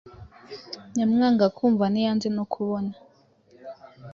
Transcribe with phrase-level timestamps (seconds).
[0.95, 2.91] Nyamwanga kumva ntiyanze no kubona”.